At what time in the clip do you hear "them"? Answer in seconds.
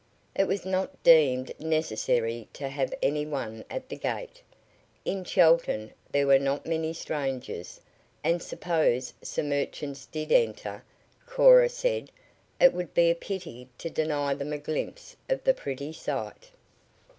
14.33-14.53